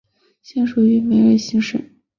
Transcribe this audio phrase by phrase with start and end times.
[0.41, 1.79] 现属于梅尔辛省。